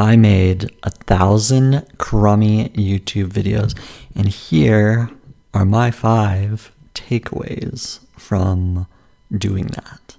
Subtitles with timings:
[0.00, 3.78] I made a thousand crummy YouTube videos,
[4.14, 5.10] and here
[5.52, 8.86] are my five takeaways from
[9.30, 10.16] doing that.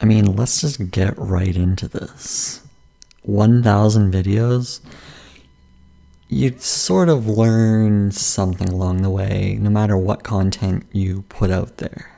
[0.00, 2.64] I mean, let's just get right into this.
[3.22, 4.78] 1,000 videos,
[6.28, 11.78] you sort of learn something along the way, no matter what content you put out
[11.78, 12.12] there.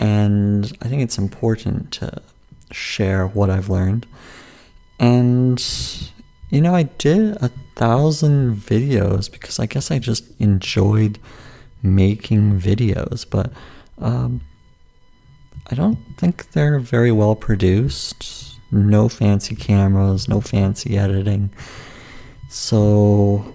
[0.00, 2.20] And I think it's important to
[2.70, 4.06] share what I've learned.
[4.98, 5.62] And,
[6.50, 11.18] you know, I did a thousand videos because I guess I just enjoyed
[11.82, 13.52] making videos, but
[13.98, 14.40] um,
[15.70, 18.58] I don't think they're very well produced.
[18.72, 21.50] No fancy cameras, no fancy editing.
[22.48, 23.54] So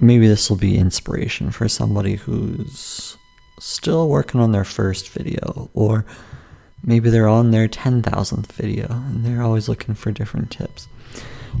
[0.00, 3.16] maybe this will be inspiration for somebody who's
[3.58, 6.04] still working on their first video or
[6.84, 10.88] maybe they're on their 10,000th video and they're always looking for different tips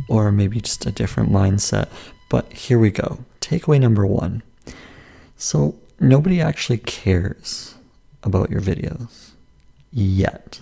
[0.08, 1.88] or maybe just a different mindset.
[2.28, 3.24] But here we go.
[3.40, 4.42] Takeaway number 1.
[5.36, 7.74] So nobody actually cares
[8.22, 9.30] about your videos
[9.92, 10.60] yet.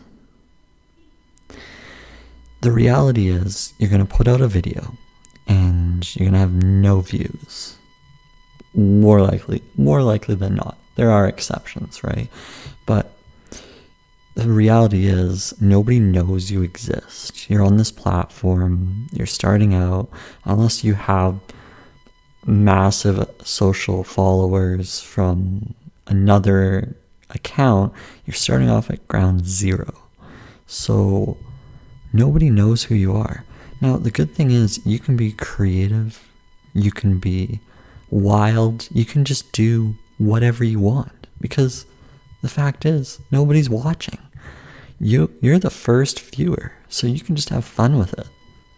[2.60, 4.96] The reality is, you're going to put out a video
[5.48, 7.76] and you're going to have no views.
[8.74, 10.78] More likely, more likely than not.
[10.94, 12.28] There are exceptions, right?
[12.86, 13.10] But
[14.34, 17.50] the reality is, nobody knows you exist.
[17.50, 20.08] You're on this platform, you're starting out,
[20.44, 21.38] unless you have
[22.46, 25.74] massive social followers from
[26.06, 26.96] another
[27.30, 27.92] account,
[28.26, 29.94] you're starting off at ground zero.
[30.66, 31.36] So
[32.12, 33.44] nobody knows who you are.
[33.80, 36.26] Now, the good thing is you can be creative,
[36.72, 37.60] you can be
[38.10, 41.84] wild, you can just do whatever you want because
[42.42, 44.18] the fact is nobody's watching.
[45.00, 48.28] You you're the first viewer, so you can just have fun with it,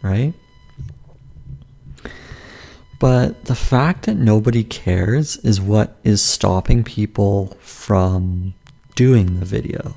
[0.02, 0.32] right?
[3.00, 8.54] But the fact that nobody cares is what is stopping people from
[8.94, 9.94] doing the video,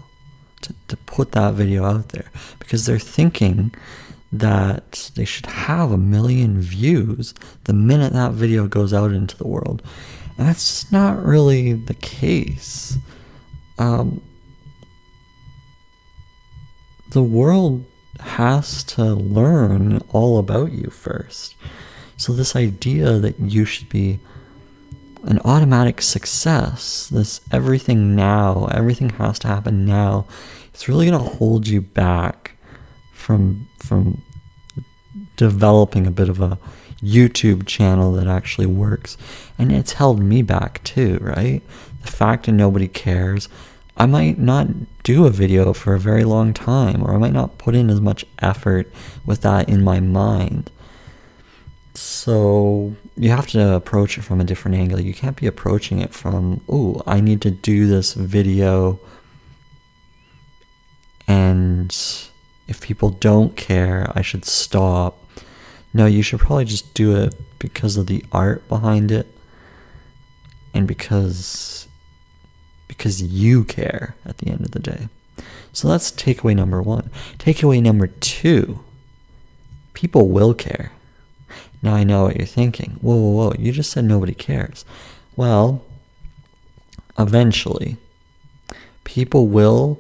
[0.62, 2.30] to, to put that video out there,
[2.60, 3.74] because they're thinking
[4.32, 7.34] that they should have a million views
[7.64, 9.82] the minute that video goes out into the world.
[10.38, 12.98] And that's not really the case.
[13.78, 14.22] Um,
[17.10, 17.86] the world
[18.20, 21.56] has to learn all about you first.
[22.18, 24.20] So, this idea that you should be
[25.24, 30.26] an automatic success, this everything now, everything has to happen now,
[30.74, 32.58] it's really going to hold you back
[33.12, 34.22] from from
[35.36, 36.58] developing a bit of a
[37.02, 39.18] YouTube channel that actually works.
[39.58, 41.62] And it's held me back too, right?
[42.02, 43.50] The fact that nobody cares.
[43.98, 44.68] I might not
[45.04, 48.00] do a video for a very long time, or I might not put in as
[48.00, 48.92] much effort
[49.26, 50.70] with that in my mind.
[51.96, 55.00] So you have to approach it from a different angle.
[55.00, 59.00] You can't be approaching it from, oh, I need to do this video.
[61.28, 61.92] And
[62.68, 65.18] if people don't care, I should stop.
[65.92, 69.26] No, you should probably just do it because of the art behind it
[70.76, 71.87] and because
[72.98, 75.08] because you care at the end of the day.
[75.72, 77.10] So that's takeaway number 1.
[77.38, 78.80] Takeaway number 2.
[79.94, 80.92] People will care.
[81.82, 82.98] Now I know what you're thinking.
[83.02, 84.84] Whoa, whoa, whoa, you just said nobody cares.
[85.36, 85.84] Well,
[87.18, 87.98] eventually,
[89.04, 90.00] people will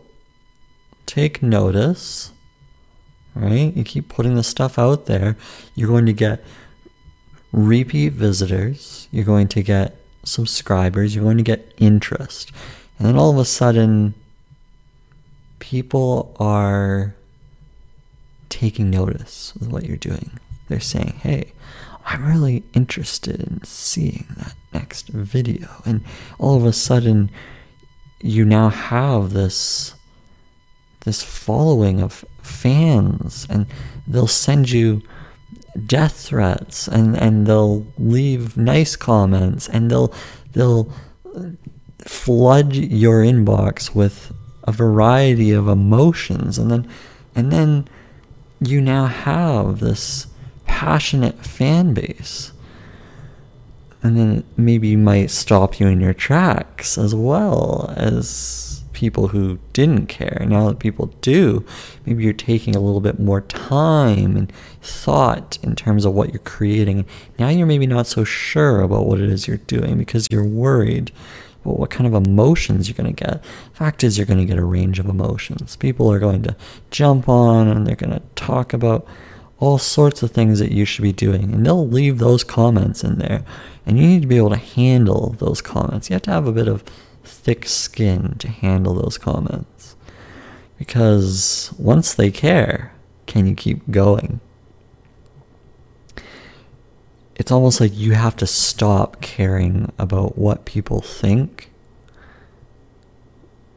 [1.06, 2.32] take notice,
[3.36, 3.76] right?
[3.76, 5.38] You keep putting the stuff out there,
[5.76, 6.44] you're going to get
[7.52, 12.52] repeat visitors, you're going to get subscribers, you're going to get interest.
[12.98, 14.14] And then all of a sudden,
[15.60, 17.16] people are
[18.50, 20.40] taking notice of what you're doing.
[20.68, 21.54] They're saying, hey,
[22.06, 25.68] I'm really interested in seeing that next video.
[25.86, 26.04] And
[26.40, 27.30] all of a sudden,
[28.22, 29.94] you now have this
[31.02, 33.66] this following of fans and
[34.06, 35.02] they'll send you
[35.86, 40.14] death threats and, and they'll leave nice comments and they'll
[40.52, 40.92] they'll
[42.08, 44.34] flood your inbox with
[44.64, 46.90] a variety of emotions and then
[47.36, 47.88] and then
[48.60, 50.28] you now have this
[50.66, 52.52] passionate fan base.
[54.04, 60.08] And then maybe might stop you in your tracks as well as people who didn't
[60.08, 60.46] care.
[60.48, 61.66] Now that people do,
[62.06, 64.52] maybe you're taking a little bit more time and
[64.82, 67.06] thought in terms of what you're creating.
[67.38, 71.12] Now you're maybe not so sure about what it is you're doing because you're worried
[71.76, 73.44] what kind of emotions you're going to get.
[73.74, 75.76] Fact is, you're going to get a range of emotions.
[75.76, 76.56] People are going to
[76.92, 79.06] jump on and they're going to talk about
[79.60, 83.18] all sorts of things that you should be doing, and they'll leave those comments in
[83.18, 83.44] there.
[83.86, 86.10] And you need to be able to handle those comments.
[86.10, 86.84] You have to have a bit of
[87.24, 89.96] thick skin to handle those comments.
[90.78, 92.94] Because once they care,
[93.26, 94.40] can you keep going?
[97.38, 101.70] It's almost like you have to stop caring about what people think.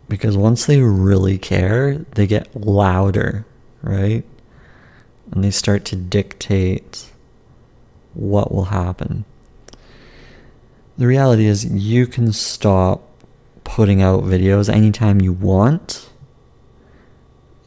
[0.09, 3.45] Because once they really care, they get louder,
[3.83, 4.25] right?
[5.31, 7.13] And they start to dictate
[8.15, 9.27] what will happen.
[10.97, 13.03] The reality is, you can stop
[13.65, 16.11] putting out videos anytime you want,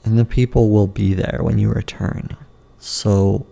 [0.03, 2.35] and the people will be there when you return.
[2.79, 3.45] So,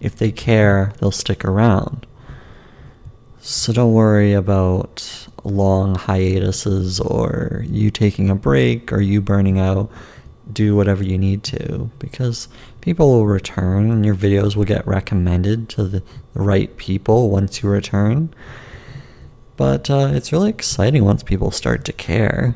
[0.00, 2.06] if they care, they'll stick around.
[3.40, 9.90] So, don't worry about long hiatuses or you taking a break or you burning out.
[10.50, 12.48] Do whatever you need to because
[12.80, 16.02] people will return and your videos will get recommended to the,
[16.34, 18.34] right people once you return.
[19.56, 22.54] But uh, it's really exciting once people start to care.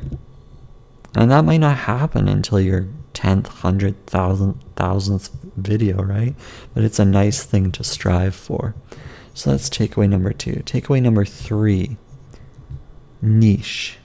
[1.15, 2.87] And that might not happen until your
[3.19, 6.35] 10th, 100th, 1000th, 1000th video, right?
[6.73, 8.75] But it's a nice thing to strive for.
[9.33, 10.63] So that's takeaway number two.
[10.65, 11.97] Takeaway number three
[13.21, 13.97] niche.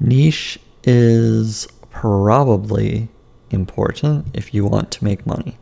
[0.00, 3.08] Niche is probably
[3.50, 5.58] important if you want to make money.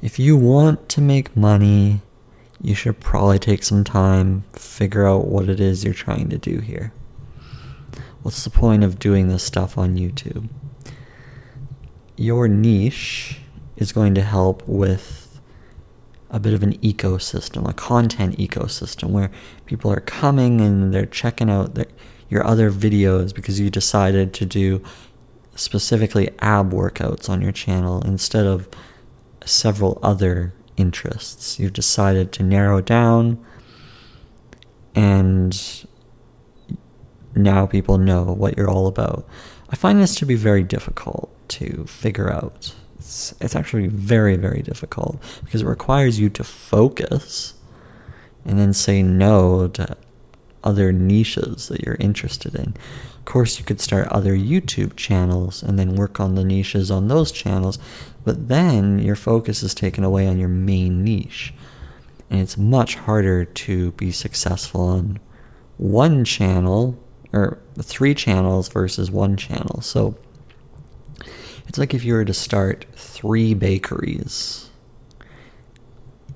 [0.00, 2.00] If you want to make money,
[2.62, 6.60] you should probably take some time, figure out what it is you're trying to do
[6.60, 6.92] here.
[8.22, 10.48] What's the point of doing this stuff on YouTube?
[12.16, 13.40] Your niche
[13.76, 15.40] is going to help with
[16.30, 19.30] a bit of an ecosystem, a content ecosystem where
[19.66, 21.86] people are coming and they're checking out the,
[22.28, 24.82] your other videos because you decided to do
[25.54, 28.68] specifically ab workouts on your channel instead of
[29.44, 31.58] several other interests.
[31.58, 33.44] You've decided to narrow down,
[34.94, 35.86] and
[37.38, 39.26] now people know what you're all about.
[39.70, 42.74] I find this to be very difficult to figure out.
[42.98, 47.54] It's, it's actually very, very difficult because it requires you to focus
[48.44, 49.96] and then say no to
[50.64, 52.74] other niches that you're interested in
[53.18, 57.08] Of course, you could start other YouTube channels and then work on the niches on
[57.08, 57.78] those channels,
[58.24, 61.54] but then your focus is taken away on your main niche.
[62.30, 65.18] And it's much harder to be successful on
[65.76, 66.98] one channel
[67.32, 69.80] or three channels versus one channel.
[69.80, 70.16] So
[71.66, 74.70] it's like if you were to start three bakeries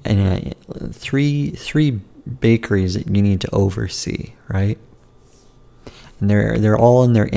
[0.05, 2.01] and uh, three three
[2.41, 4.79] bakeries that you need to oversee, right?
[6.23, 7.29] and they're they're all in their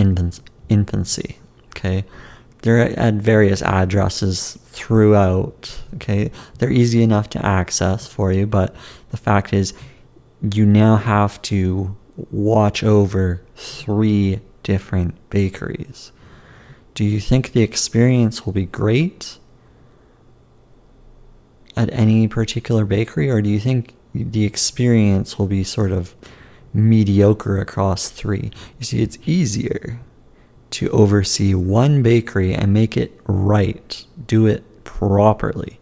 [0.70, 1.40] infancy.
[1.70, 2.06] Okay,
[2.62, 5.82] they're at various addresses throughout.
[5.96, 8.74] Okay, they're easy enough to access for you, but
[9.10, 9.74] the fact is,
[10.54, 16.12] you now have to watch over three different bakeries.
[16.94, 19.38] Do you think the experience will be great
[21.76, 26.16] at any particular bakery, or do you think the experience will be sort of
[26.76, 28.52] mediocre across three.
[28.80, 30.02] You see, it's easier
[30.72, 35.80] to oversee one bakery and make it right, do it properly,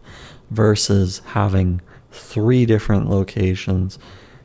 [0.50, 1.80] versus having
[2.12, 3.98] three different locations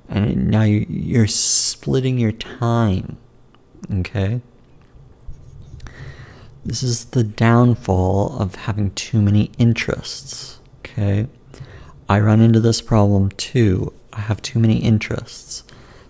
[0.10, 3.18] and now you're splitting your time.
[3.94, 4.42] Okay?
[6.66, 10.60] This is the downfall of having too many interests.
[10.80, 11.28] Okay?
[12.10, 13.94] I run into this problem too.
[14.12, 15.64] I have too many interests.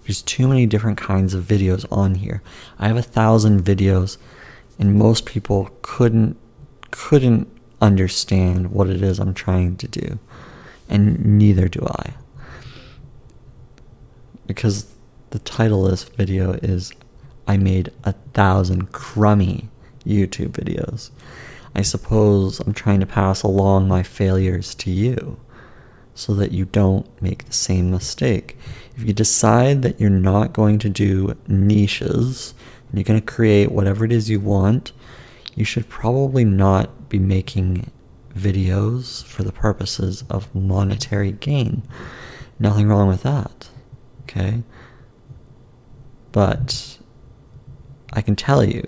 [0.03, 2.41] There's too many different kinds of videos on here.
[2.79, 4.17] I have a thousand videos,
[4.79, 6.35] and most people couldn't
[6.89, 7.47] couldn't
[7.79, 10.17] understand what it is I'm trying to do,
[10.87, 12.13] and neither do I.
[14.49, 14.87] Because
[15.29, 16.91] the title of this video is
[17.47, 19.69] I made a thousand crummy
[20.03, 21.11] YouTube videos.
[21.75, 25.39] I suppose I'm trying to pass along my failures to you
[26.15, 28.57] so that you don't make the same mistake.
[28.95, 32.55] If you decide that you're not going to do niches
[32.89, 34.93] and you're going to create whatever it is you want,
[35.53, 37.91] you should probably not be making
[38.35, 41.83] videos for the purposes of monetary gain.
[42.57, 43.69] Nothing wrong with that.
[44.29, 44.63] Okay?
[46.31, 46.99] But
[48.13, 48.87] I can tell you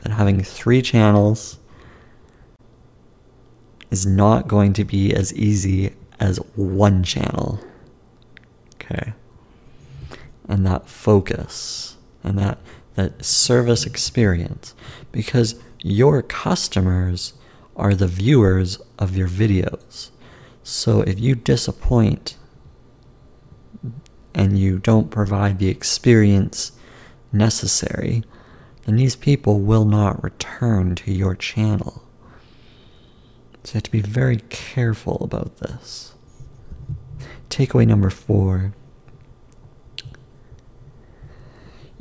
[0.00, 1.58] that having three channels
[3.90, 7.60] is not going to be as easy as one channel.
[8.74, 9.14] Okay.
[10.48, 12.58] and that focus and that
[12.96, 14.74] that service experience
[15.10, 17.32] because your customers
[17.76, 20.10] are the viewers of your videos.
[20.62, 22.36] So if you disappoint
[24.34, 26.72] and you don't provide the experience
[27.32, 28.24] necessary,
[28.84, 32.02] then these people will not return to your channel.
[33.62, 36.14] So you have to be very careful about this.
[37.48, 38.74] Takeaway number four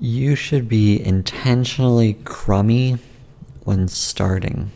[0.04, 2.98] you should be intentionally crummy
[3.64, 4.70] when starting.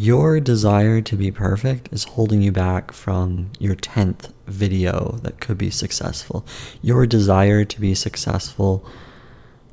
[0.00, 5.58] Your desire to be perfect is holding you back from your 10th video that could
[5.58, 6.46] be successful.
[6.80, 8.82] Your desire to be successful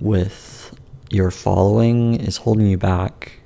[0.01, 0.77] with
[1.09, 3.39] your following is holding you back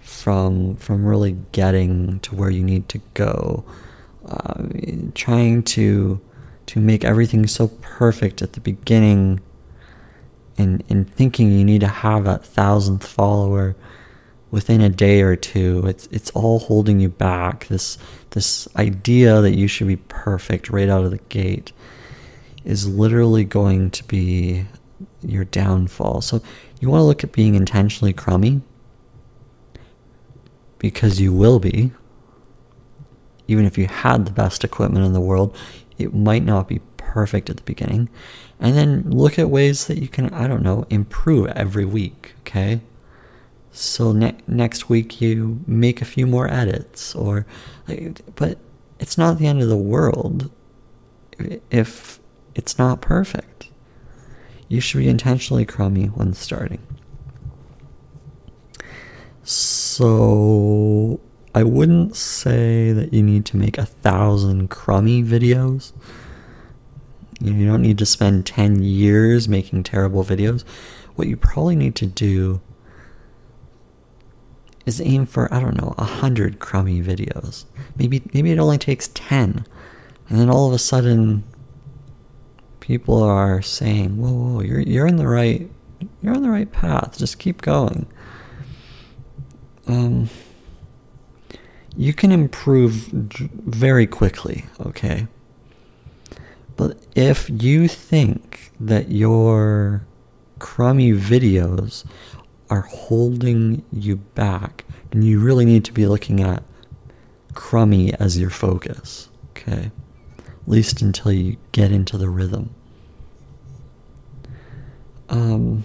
[0.00, 3.66] from from really getting to where you need to go.
[4.24, 4.68] Uh,
[5.14, 6.18] trying to
[6.64, 9.38] to make everything so perfect at the beginning
[10.56, 13.76] and, and thinking you need to have that thousandth follower
[14.52, 15.84] within a day or two.
[15.86, 17.66] It's it's all holding you back.
[17.66, 17.98] This
[18.30, 21.72] this idea that you should be perfect right out of the gate
[22.64, 24.66] is literally going to be
[25.22, 26.20] your downfall.
[26.20, 26.40] So
[26.80, 28.60] you want to look at being intentionally crummy
[30.78, 31.90] because you will be.
[33.48, 35.56] Even if you had the best equipment in the world,
[35.98, 38.08] it might not be perfect at the beginning.
[38.60, 42.80] And then look at ways that you can, I don't know, improve every week, okay?
[43.72, 47.46] So ne- next week you make a few more edits or
[48.34, 48.58] but
[49.00, 50.50] it's not the end of the world
[51.70, 52.20] if
[52.54, 53.70] it's not perfect.
[54.68, 56.86] You should be intentionally crummy when starting.
[59.42, 61.20] So
[61.54, 65.92] I wouldn't say that you need to make a thousand crummy videos.
[67.40, 70.64] You don't need to spend 10 years making terrible videos.
[71.16, 72.60] What you probably need to do
[74.86, 77.64] is aim for, I don't know, a hundred crummy videos.
[77.96, 79.66] Maybe maybe it only takes 10.
[80.28, 81.44] And then all of a sudden
[82.80, 85.70] people are saying, whoa, whoa, you're you're in the right
[86.20, 87.18] you're on the right path.
[87.18, 88.06] Just keep going.
[89.86, 90.28] Um
[91.96, 95.26] you can improve very quickly, okay?
[96.76, 100.06] But if you think that your
[100.58, 102.06] crummy videos
[102.72, 106.62] are holding you back, and you really need to be looking at
[107.52, 109.90] crummy as your focus, okay?
[110.38, 112.74] At least until you get into the rhythm.
[115.28, 115.84] Um,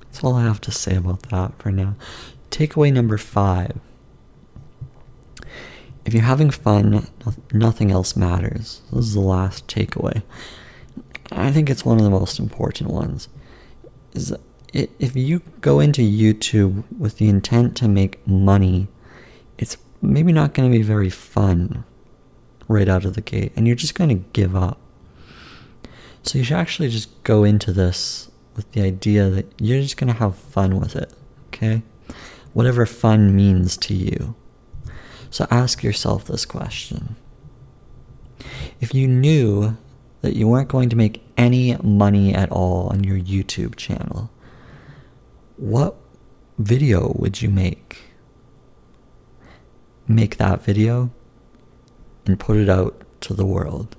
[0.00, 1.96] that's all I have to say about that for now.
[2.50, 3.78] Takeaway number five.
[6.06, 7.06] If you're having fun,
[7.52, 8.80] nothing else matters.
[8.90, 10.22] This is the last takeaway.
[11.30, 13.28] I think it's one of the most important ones.
[14.14, 14.32] Is
[14.74, 18.88] if you go into YouTube with the intent to make money,
[19.56, 21.84] it's maybe not going to be very fun
[22.68, 24.78] right out of the gate, and you're just going to give up.
[26.22, 30.12] So you should actually just go into this with the idea that you're just going
[30.12, 31.12] to have fun with it,
[31.48, 31.82] okay?
[32.54, 34.34] whatever fun means to you.
[35.30, 37.16] So ask yourself this question.
[38.80, 39.76] If you knew
[40.22, 44.30] that you weren't going to make any money at all on your YouTube channel,
[45.56, 45.96] what
[46.58, 48.02] video would you make?
[50.06, 51.10] Make that video
[52.26, 53.96] and put it out to the world.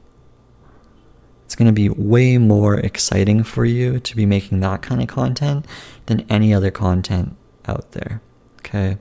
[1.45, 5.07] It's going to be way more exciting for you to be making that kind of
[5.07, 5.65] content
[6.07, 7.35] than any other content
[7.67, 8.21] out there.
[8.59, 8.97] Okay.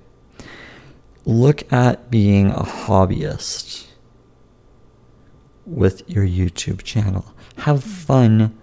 [1.25, 3.87] Look at being a hobbyist
[5.65, 7.35] with your YouTube channel.
[7.59, 8.59] Have fun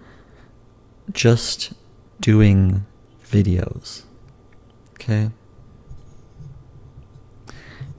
[1.12, 1.72] just
[2.20, 2.86] doing
[3.32, 4.02] videos.
[4.94, 5.30] Okay?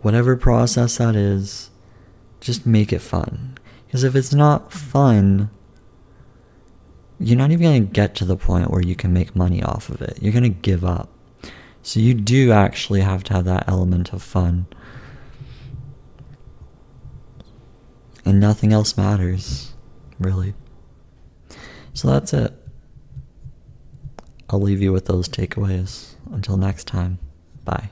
[0.01, 1.69] Whatever process that is,
[2.39, 3.57] just make it fun.
[3.85, 5.49] Because if it's not fun,
[7.19, 9.89] you're not even going to get to the point where you can make money off
[9.89, 10.19] of it.
[10.21, 11.09] You're going to give up.
[11.81, 14.67] So you do actually have to have that element of fun.
[18.25, 19.73] And nothing else matters,
[20.17, 20.53] really.
[21.93, 22.53] So that's it.
[24.53, 26.13] I'll leave you with those takeaways.
[26.31, 27.17] Until next time,
[27.65, 27.89] bye.